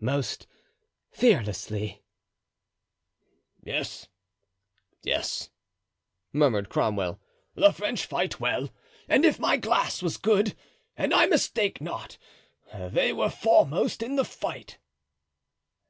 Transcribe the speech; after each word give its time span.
"Most 0.00 0.46
fearlessly." 1.10 2.00
"Yes, 3.62 4.08
yes," 5.02 5.50
murmured 6.32 6.70
Cromwell; 6.70 7.20
"the 7.54 7.70
French 7.70 8.06
fight 8.06 8.40
well; 8.40 8.70
and 9.10 9.26
if 9.26 9.38
my 9.38 9.58
glass 9.58 10.02
was 10.02 10.16
good 10.16 10.56
and 10.96 11.12
I 11.12 11.26
mistake 11.26 11.82
not, 11.82 12.16
they 12.72 13.12
were 13.12 13.28
foremost 13.28 14.02
in 14.02 14.16
the 14.16 14.24
fight." 14.24 14.78